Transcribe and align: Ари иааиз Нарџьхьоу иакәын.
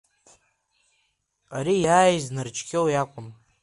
Ари 1.57 1.75
иааиз 1.83 2.25
Нарџьхьоу 2.33 2.87
иакәын. 2.89 3.27